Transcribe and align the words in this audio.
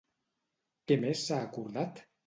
Què 0.93 0.99
més 1.05 1.23
s'ha 1.29 1.41
acordat? 1.51 2.07